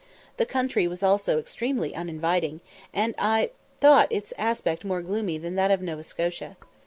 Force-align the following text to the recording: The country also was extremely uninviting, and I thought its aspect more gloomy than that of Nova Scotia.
The 0.37 0.47
country 0.47 0.87
also 0.87 1.35
was 1.35 1.41
extremely 1.43 1.93
uninviting, 1.93 2.61
and 2.91 3.13
I 3.19 3.51
thought 3.81 4.11
its 4.11 4.33
aspect 4.35 4.83
more 4.83 5.03
gloomy 5.03 5.37
than 5.37 5.53
that 5.57 5.69
of 5.69 5.79
Nova 5.83 6.03
Scotia. 6.03 6.57